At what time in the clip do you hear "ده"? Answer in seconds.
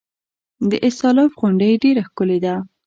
2.45-2.55